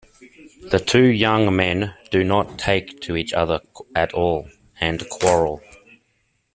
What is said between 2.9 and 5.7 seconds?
to each other at all, and quarrel.